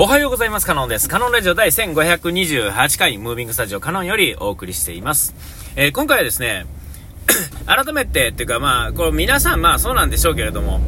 [0.00, 0.64] おはようございます。
[0.64, 1.08] カノンです。
[1.08, 5.34] カノンラジオ第1528回、ムービングスタジオカノンよりお送りしています。
[5.74, 6.66] えー、今回はですね、
[7.66, 10.78] 改めて、っていうかまあ、これ皆さんまあそうなんでしょうけれども、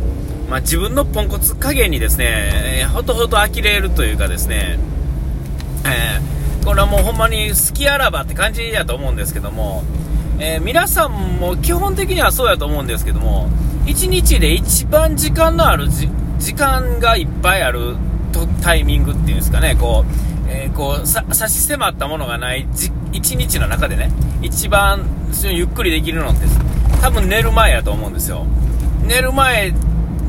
[0.48, 4.78] まあ自分のポンコツ加減にですね、えー、ほとほと呆れるというかですね、
[5.84, 9.82] えー、これはもうほんまに好きあらばって感じやと思うんですけども、
[10.38, 13.50] えー、皆さんも基本的にはそうやと思うんですけども、
[13.86, 17.96] 1日で一番時間のある時間がいっぱいある
[18.62, 22.66] タイミングっていうんですかね、こう、えー、こう、差し迫ったものがない
[23.12, 24.10] 一日の中でね、
[24.42, 25.04] 一番
[25.42, 26.46] ゆっくりできるのって、
[27.00, 28.46] 多分寝る前やと思うんですよ。
[29.04, 29.72] 寝る前、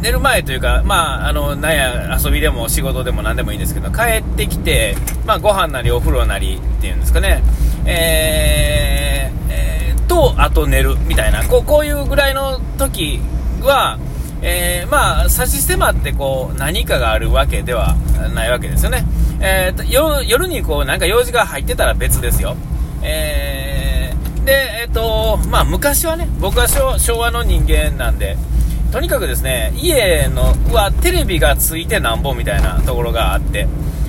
[0.01, 7.43] 寝る前というか、まあ、あの、なんや、遊びでも仕事でも何でもいいんですけど、帰ってきて、まあ、ご飯なりお風呂なりっていうんですかね、
[7.85, 13.19] えー、えー、と、あと寝るみたいな、こう、こういうぐらいの時
[13.61, 13.99] は、
[14.41, 17.95] えー、まあ、差し迫ってこう、何かがあるわけでは
[18.33, 19.05] ないわけですよね。
[19.39, 22.55] えーと、夜にこう、なんか用事が入ってたら別ですよ。
[23.03, 28.37] えー、で、えっ、ー、と、まあ、昔はね、僕は昭和の人間なんで、
[28.91, 33.67] とにかくですね、家の、はテレビがついてなんぼみたいなところがあって、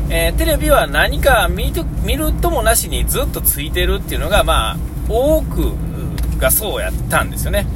[0.09, 1.73] え、テレビは何か見
[2.05, 4.77] 見るともなしにずっとついてるっていうのが、まあ、
[5.09, 5.73] 多く
[6.39, 7.67] がそうやったんですよね。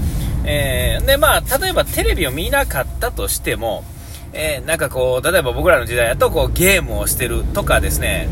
[0.46, 3.84] えー、で、まあ、例えばテレビを見なかったとしても、
[4.32, 8.28] えー、なんかこう、例えば僕らの時代だとこうゲームをしてるとかですね、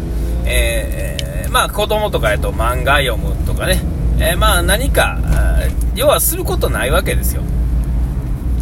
[0.47, 3.81] えー、まあ子供とかやと漫画読むとかね、
[4.21, 5.19] えまあ何か、
[5.95, 7.43] 要はすることないわけですよ。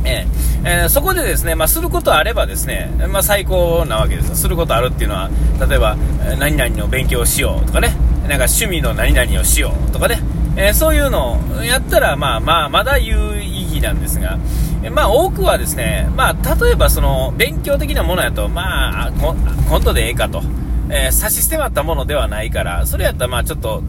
[0.05, 0.27] え、
[0.65, 4.35] えー、そこでですね、まあ、することあればですね、まあ、最高なわけですよ。
[4.35, 5.31] することあるっていうのは、
[5.61, 5.97] 例えば、
[6.39, 7.89] 何々の勉強をしようとかね、
[8.23, 10.21] なんか趣味の何々をしようとかね、
[10.57, 13.42] えー、そういうのをやったら、まあまあ、まだ有
[13.83, 14.39] なんですが、
[14.91, 19.33] まあ多くはですね、まあ例えばその勉強的なものやと、まあコ
[19.79, 20.43] ントでええかと、
[20.89, 23.83] えー、差し迫ったものではないから、それやったらまあちょっと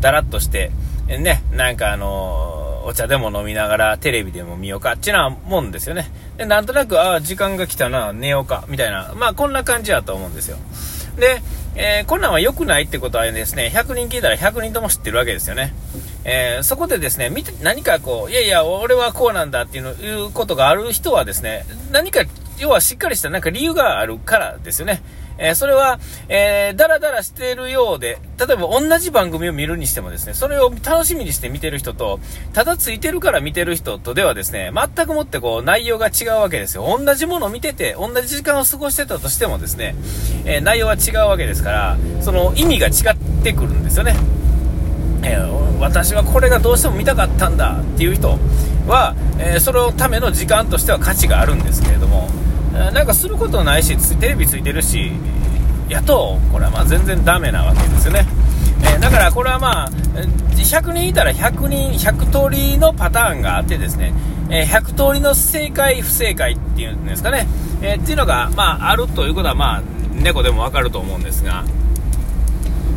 [0.00, 0.70] だらっとして、
[1.06, 6.10] ね、なんかあのお茶でも飲みながらテレビでも見ようかっていうのはもんですよね。
[6.36, 10.56] で、なんとなく、ああ、時間が来たな、寝ようか、みたいな、まあこんな感じやと思うんですよ。
[11.18, 11.42] で、
[11.76, 15.74] えー、こんなんは良くないってことはですね、100人聞いたら100人とも知ってるわけですよね。
[16.24, 22.24] えー、そこでですね、見て、何かこう、いやいや、俺はこうなんだっていうの、いうことがある人はですね、何か、
[22.58, 25.02] 要はしっかりしたなんか理由があるからですよね。
[25.42, 25.98] えー、それは、
[26.28, 32.20] えー、だらだらしているようで、例えば同じ番組を見るにしてもですね、それを楽しみにして見てる人と、
[32.52, 36.84] ただついてるから見てる人とではですね、全くもってこう内容が違うわけですよ。
[37.02, 39.94] 同じものを見てて、同じ時間を過ごしてたとしてもですね、
[40.44, 44.39] えー、内容は違うわけですから、その意味が違ってくるんですよね。
[45.22, 48.38] えー、私はこれがどうしても見たかったんだっていう人
[48.86, 52.28] は、えー、そのための時間としては価値があるんですけれども、
[52.74, 55.12] えなんかすることないし、テレビついてるし、
[55.88, 58.26] やと、これはまあ全然ダメなわけですよね。
[58.82, 59.90] えー、だからこれはまあ、
[60.70, 64.12] 100人いたら100人、100通りのパターンがあってですね、
[64.50, 67.46] え、100通りの正解、不正解っていうんですかね、
[67.82, 69.82] え、っていうのが、まあ、あるということは、まあ、
[70.12, 71.64] 猫でもわかると思うんですが、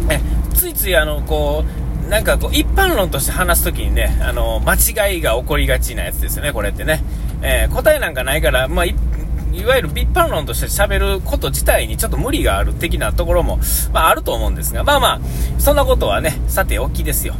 [0.09, 0.19] え
[0.53, 7.03] ついついあの、こう、なんかこう、一般論として話すときにね、あの、間違いが起こりがちなやつですよね、これってね。
[7.41, 8.94] え答えなんかないから、まあ、い
[9.66, 13.59] わゆる一般論として喋ること自体にちょっと無理がある的なところも、
[13.92, 15.19] まあ、あると思うんですが、まあまあ、
[15.59, 17.36] そんなことはね、さておきですよ。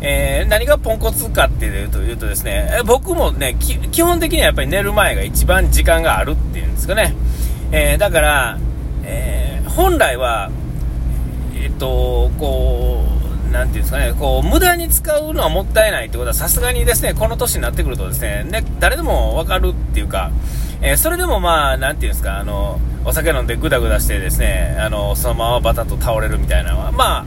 [0.00, 7.14] えー、何がポンコツかっていうというとですね、僕もね、基本的にはやっぱり寝る前が一番時間があるっていうんですかね。
[7.72, 8.58] えー、だから、
[9.04, 10.50] えー、本来は、
[11.60, 13.07] えっと、こう、
[13.52, 20.30] なんていうんですかね、こう、無駄に使うのはもったいないってことは、さすがにですね、この年になってくるとですね、ね誰でもわかるっていうか、
[20.80, 27.24] えー、それでもまあ、なんていうんですか、あの、お酒飲んでぐだぐだしてですね、あの、そのままバタッと倒れるみたいなのは、まあ、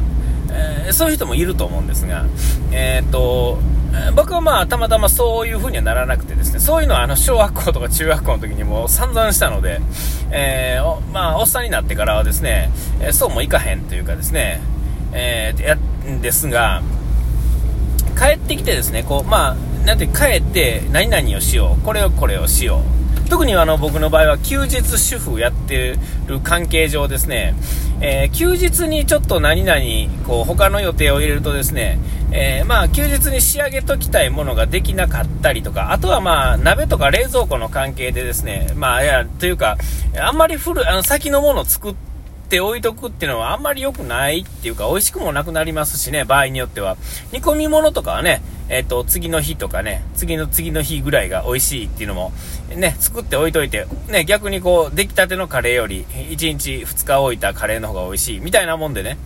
[0.52, 2.26] えー、そういう人もいると思うんですが、
[2.72, 3.60] えー、っと、
[4.16, 9.82] 僕はまあ、たまたまそういう風にはならなくてですね、そういうのはあの、小学校とか中学校の時にも散々したので、
[10.32, 12.72] えー、まあ、おっさんになってからはですね、
[13.02, 14.62] えそうもいかへんというかですね、
[15.14, 16.82] えー、や、ですが、
[18.18, 27.56] 帰ってきてですね、こう、まあ、なんて帰って何々をしよう、これをこれをしよう、特にあの僕の場合は休日主婦やってる関係上ですね、
[28.02, 29.80] えー、休日にちょっと何々
[30.28, 31.98] こう他の予定を入れるとですね、
[32.34, 39.78] えー、まあ休日に仕上げときたいものができなかったりとか、あとはまあ鍋とか冷蔵庫の関係でですね、まあいや、というか、
[40.20, 42.11] あんまり古あの先のものを作って
[42.52, 46.98] って置いとくっていうのはあんまり良くないっていうか美味しくもなくなりますしね、場合によっては。
[47.32, 52.34] 煮込み物とかはね、えっ、と、次の日とかね、次の次の日ぐらいが美味しいっていうのも、
[52.76, 59.18] ね、作って置いといて、ね、逆にこう、出来たてのカレーより、1日2日置いたカレーの方が美味しい、みたいなもんでね、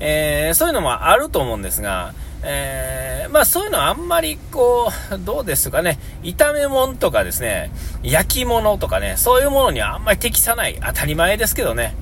[0.00, 7.70] えー、そういうのもあると思うんですが、えー、まあそういうのはあんまりこう、どうですかね、炒め物とかですね、
[8.02, 11.94] 焼き物とかね、そういうものにはあんまり適さない、当たり前ですけどね。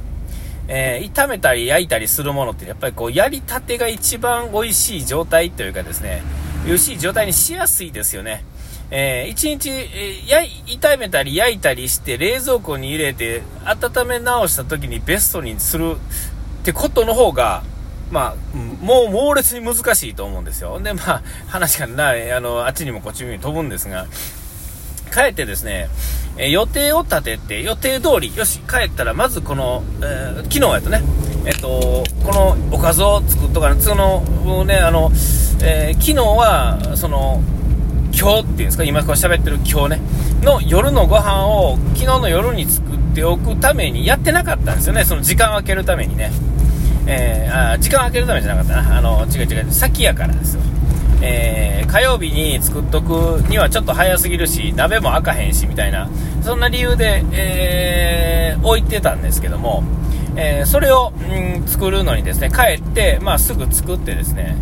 [0.68, 6.22] えー、炒めたり焼いたりするものってやっぱりこう、やりたてが一番美味しい状態というかですね、
[6.66, 8.44] 美味しい状態にしやすいですよね。
[8.90, 15.96] えー、一日、えー、炒めたり焼いたりして冷蔵庫に入れて温め直した時にベストにする
[16.62, 17.62] ってことの方が、
[18.10, 20.80] まあ、もう猛烈に難しいと思うんですよ。
[20.80, 24.06] で、まあ、話がない、あの、あっちにもこっちにも飛ぶんですが、
[25.08, 25.88] 帰ってですね、
[26.36, 31.02] え予定を立てて、予定通り、よし、帰ったら、まずこの、えー、昨日やとね、
[31.44, 35.10] えっと、このおかずを作っとか、その、ね、あの、
[35.62, 37.42] えー、昨日は、その、
[38.18, 40.00] 今日っていうんですか、今こう喋ってる今日ね、
[40.42, 46.32] の夜のご飯を昨日の夜に作っておくためにやってなかったんですよね、その時間を空けるためにね。
[47.06, 48.98] えー、あ時間を空けるためじゃなかったな。
[48.98, 50.60] あの、違う違う、先やからですよ。
[51.20, 56.08] えー、火曜日に作っとくにはちょっと早すぎるし、鍋も開かへんし、みたいな、
[56.42, 59.82] そんな理由で、えー、置いてたんですけども、
[60.36, 64.56] えー、それを、ん、作るのにですね、帰って、まあ、すぐ作ってですね、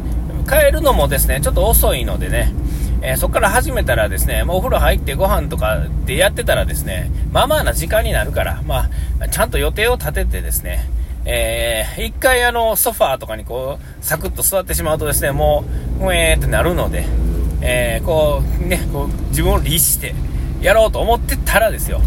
[0.48, 2.54] 帰るのもですね、ちょっと遅いのでね、
[3.02, 8.88] えー、そこから始めたらですね、もうお風呂入ってご飯とかでやってたらですね、まあまあな時間になるから、ま
[9.20, 10.88] あ、ちゃんと予定を立ててですね、
[11.28, 15.64] えー、一回あの、ソファーとかにこう、サクッと座ってしまうとですね、も
[16.00, 17.04] う、うえーってなるので、
[17.60, 20.14] えー、こう、ね、こう、自分を律して、
[20.60, 22.00] やろうと思ってたらですよ、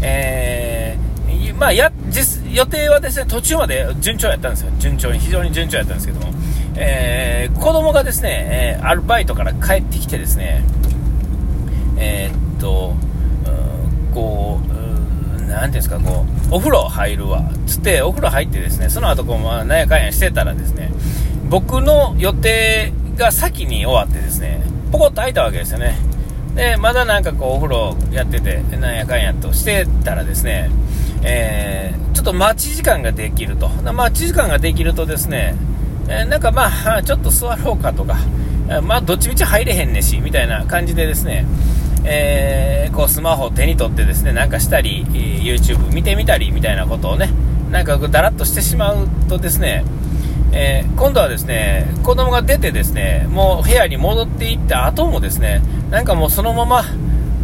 [0.00, 4.70] えー、まあ、や、実、予定はですね、途中まで順調やったんですよ。
[4.78, 6.32] 順調に、非常に順調やったんですけども、
[6.76, 10.64] えー、子供がですね、えー、アルバイトから帰ってきてですね、
[11.98, 12.94] えー、っと、
[14.14, 14.77] こう、
[15.58, 20.90] なんていうんですか、こう、お風呂入るわっ、つって、お風呂入ってですね、その後こう、まあ、なんやかんやしてたらですね、
[21.48, 24.62] 僕の予定が先に終わってですね、
[24.92, 25.96] ポコッと開いたわけですよね。
[26.54, 30.70] で、まだなんかこう、お風呂やってて、なんやかんやとしてたらですね、
[31.22, 33.68] えー、ちょっと待ち時間ができると。
[33.68, 35.56] 待ち時間ができるとですね、
[36.08, 38.16] えー、なんかまあ、ちょっと座ろうかとか、
[38.82, 41.46] まあ、どっちみち入れへんねし、みたいな感じでですね、
[42.04, 47.30] えー、こうスマホを手に取ってですね、なんかしたり、YouTube 見てみたりみたいなことをね、
[47.70, 49.84] なんかだらっとしてしまうとですね、
[50.52, 56.84] えー、今度はですね、子供が出てですね、もう部屋に戻っていった後もですね、なんかもうそのまま、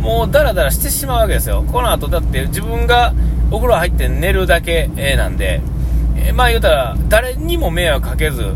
[0.00, 1.64] もうダラダラしてしまうわけですよ。
[1.70, 3.14] この後だって自分が
[3.50, 5.60] お風呂入って寝るだけえなんで、
[6.16, 8.54] えー、まあ言うたら誰にも迷惑かけず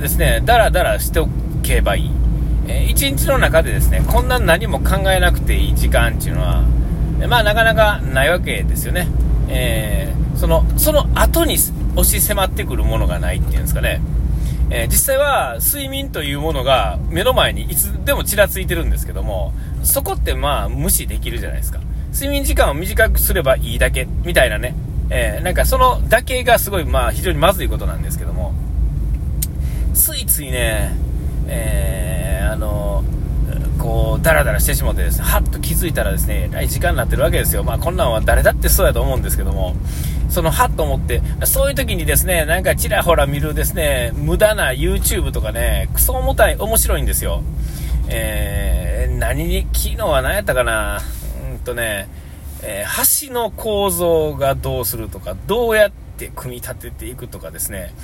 [0.00, 1.28] ですね、ダラダラしてお
[1.62, 2.19] けばいい。
[2.68, 6.62] えー、1日の中でですね、こんな何も考えなくていい時間っていうのは、
[7.28, 9.08] まあなかなかないわけですよね。
[9.48, 11.56] えー、その、その後に
[11.96, 14.00] 押し迫ってくるものがないっていうんですかね。
[14.70, 19.52] えー、実際は睡眠というものが目の前にいつでもちらついてるんですけども、
[19.82, 21.80] そこってまあ無視できるじゃないですか。
[22.12, 24.74] 睡眠時間を短くすればいいだけ、みたいなね。
[25.10, 28.54] えー、なんかそのだけがすごいまあ非常にまずいことなんですけども、
[29.92, 30.94] ついついね、
[31.48, 33.04] えー、あの
[33.80, 37.64] こう、ダラダラしてしまってですね、はっと気づいたらですね、えらい時間になってるわけですよ。
[37.64, 39.74] まあ、こんなんは誰だってそうやと思うんですけども、
[40.28, 47.42] その、はっと思って、そういう時にですね、なんかちらほら見るですね、無駄な YouTube とかね、クソ重たい、面白いんですよ。
[48.08, 51.00] えー、何に、昨日は何やったかな、
[51.50, 52.08] うんとね、
[52.62, 57.94] えー、橋の構造がどうするとか、どうやって組み立てていくとかですね、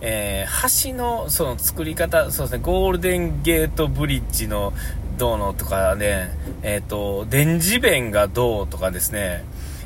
[0.00, 4.72] えー、橋のその作り方、そうですね、ゴールデンゲートブリッジの
[5.16, 6.30] どうのとかね、
[6.62, 9.44] えっ、ー、と、電磁弁がどうとかですね、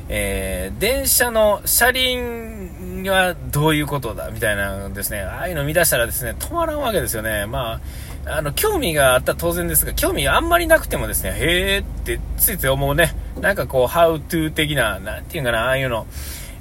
[0.09, 7.45] えー、電車の車輪はどういうことだみたいなですね、ああいうの見出したらですね、止まらんわけですよね。
[7.47, 7.81] ま
[8.25, 13.15] あ、あの、興味があったら当然ですが、興味あんまりなくてもですね、へーってついつい思うね。
[13.41, 16.05] なんかこう、ハウトゥー的な、なんていうかな、ああいうの、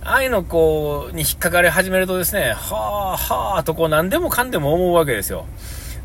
[0.04, 5.47] ああいうのこう、に引っかかり始めるとですね、はぁ、はぁとこう何でもかんでも思うわけですよ。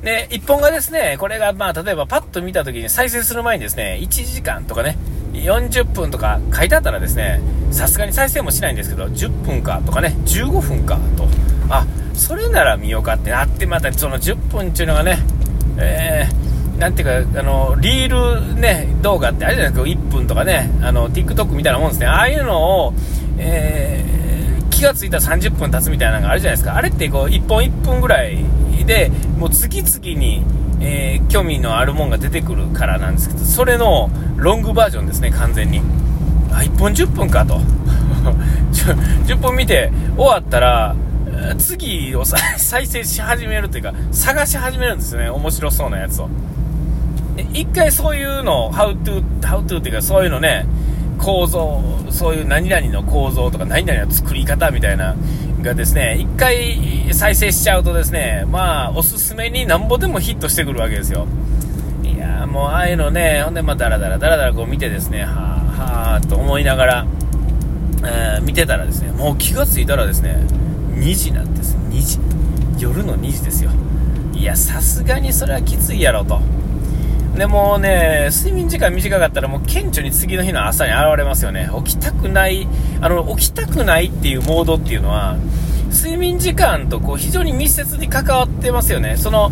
[0.04, 4.98] で、一本がですね、これがまあ例えばパッと見た時に再生する前にですね、1時間とかね、
[5.34, 11.28] 40分とか書いてあったらですね、さすがに再生もしないんですけど、10分かとかね、15分かと、
[11.70, 15.18] あ、それなら見ようかってなって、またその10分っていうのがね、
[15.80, 22.06] えー、なんていうか、あの、リールね、動画ってあれじゃないですか、1分とかね、あの、TikTok みたいなもんですね。
[22.06, 22.94] ああいうのを、
[23.38, 26.76] えー、気がついたら30分経つみたいなのがあるじゃないですか。
[26.76, 28.46] あれってこう、1本1分ぐらい
[28.86, 30.44] で、もう次々に、
[30.80, 35.82] えー、興味のあるもんが出てくるからなんですけど、それのロングバージョンですね、完全に。
[36.52, 37.60] あ、1本10分かと。
[39.26, 40.96] 10分見て終わったら、
[41.58, 42.26] 次を
[42.58, 46.30] 再生し始めるというか、探し始めるんですよね、面白そうなやつを。
[47.54, 50.66] 一回そういうの、how to, how to っていうか、そういうのね、
[51.18, 55.16] 構造、そういう何々の構造とか、何々の作り方みたいな、
[55.62, 61.28] がですね、一回再生しちゃうとですね、まあ、おすすめになんぼでもヒットしてくるわけですよ。
[62.04, 67.06] いやもう、ああいうのね、ほんで、まあ、だらだらだらだらこう見てですね、はあ、はあ、と思いながら、
[68.04, 70.38] えー、見てたらですね、もう気がついたらですね、
[70.94, 71.76] 2時なんです。
[71.90, 72.20] 2時。
[72.80, 73.72] 夜の2時ですよ。
[74.34, 76.40] いや、さすがにそれはきついやろと。
[77.38, 81.70] でもね、睡眠時間短かったらもう顕著に次の日の朝に現れますよね。
[81.86, 82.68] 起きたくない、
[83.00, 85.38] あの、起きたくないっていうモードっていうのは、
[85.92, 89.18] 睡眠時間とこう非常に密接に関わってますよね。
[89.18, 89.52] その、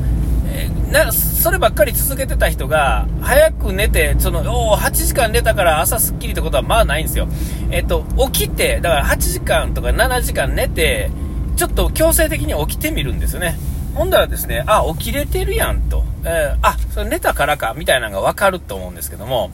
[0.51, 7.27] えな、そればっかり続けてた人が、早く寝て、その、お8時間寝たから朝すっきりってことはまあないんですよ。
[7.69, 11.11] えっと、起きて、だから8時間とか7時間寝て、
[11.55, 13.59] ちょっと強制的に起きてみるんですよね。
[13.93, 16.03] ほんだらですね、あ、起きれてるやんと。
[16.25, 19.51] えー、あ、それ寝たからか、みたいなのがわかると思うんですけども、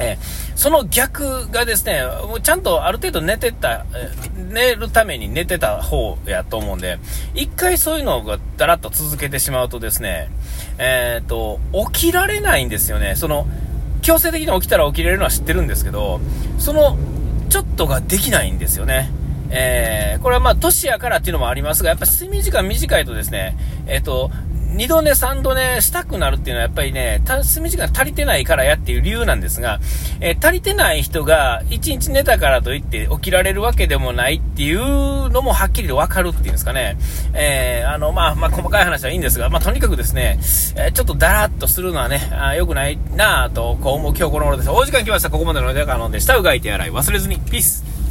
[0.00, 6.98] えー、その逆がですね、もうちゃんとある程度寝てた、えー、寝るために寝てた方やと思うんで、
[7.34, 10.30] 一回そういうのがだらっと続けてしまうとですね、
[10.78, 11.60] えっ、と、
[11.92, 13.14] 起きられないんですよね。
[13.16, 13.46] その、
[14.02, 16.20] 強制的に起きたら起きれるのは知ってるんですけど、
[16.58, 16.96] その、
[17.48, 19.10] ちょっとができないんですよね。
[19.50, 24.30] えー、これはまあ、年やからっていうのもありますが、やっぱ睡眠時間短いとですね、えっ、ー、と、
[24.74, 29.78] 2度寝、3度寝したくなるっていうのはやっぱりね、睡眠時間足りてないからやっていう理由なんですが、
[30.20, 36.96] えー、足りてない人が1日寝たからといって起きられるわけでもないっていうのもはっきりとわかるっていうんですかね。
[37.34, 40.38] えー、あの、まあ、まあ、細かい話はいいんですが、まあ、とにかくですね、
[40.76, 44.70] えー、ちょっとだらっとするのはね、あ良くないなぁと、こう思う今日この頃です。
[44.70, 45.30] お時間来ました。
[45.30, 46.36] ここまでのお時間でした。
[46.36, 47.38] うがいて洗い忘れずに。
[47.38, 48.03] ピース。